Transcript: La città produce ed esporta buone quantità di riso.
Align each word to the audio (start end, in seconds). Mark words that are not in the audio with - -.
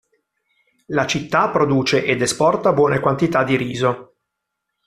La 0.87 1.05
città 1.05 1.51
produce 1.51 2.03
ed 2.03 2.23
esporta 2.23 2.73
buone 2.73 2.99
quantità 2.99 3.43
di 3.43 3.55
riso. 3.55 4.15